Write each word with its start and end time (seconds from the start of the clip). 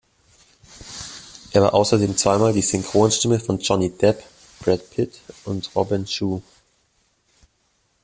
Er 1.51 1.61
war 1.61 1.75
außerdem 1.75 2.17
zweimal 2.17 2.53
die 2.53 2.63
Synchronstimme 2.63 3.39
von 3.39 3.59
Johnny 3.59 3.91
Depp, 3.91 4.23
Brad 4.61 4.89
Pitt 4.89 5.19
und 5.45 5.69
Robin 5.75 6.07
Shou. 6.07 6.41